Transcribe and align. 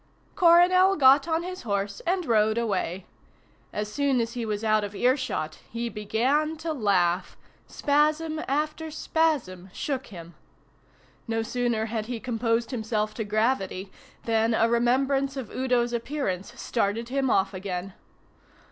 Coronel 0.33 0.95
got 0.95 1.27
on 1.27 1.43
his 1.43 1.61
horse 1.61 2.01
and 2.07 2.25
rode 2.25 2.57
away. 2.57 3.05
As 3.71 3.87
soon 3.93 4.19
as 4.19 4.33
he 4.33 4.47
was 4.47 4.63
out 4.63 4.83
of 4.83 4.95
earshot 4.95 5.59
he 5.69 5.89
began 5.89 6.57
to 6.57 6.73
laugh. 6.73 7.37
Spasm 7.67 8.41
after 8.47 8.89
spasm 8.89 9.69
shook 9.73 10.07
him. 10.07 10.33
No 11.27 11.43
sooner 11.43 11.85
had 11.85 12.07
he 12.07 12.19
composed 12.19 12.71
himself 12.71 13.13
to 13.13 13.23
gravity 13.23 13.91
than 14.25 14.55
a 14.55 14.67
remembrance 14.67 15.37
of 15.37 15.51
Udo's 15.51 15.93
appearance 15.93 16.59
started 16.59 17.09
him 17.09 17.29
off 17.29 17.53
again. 17.53 17.93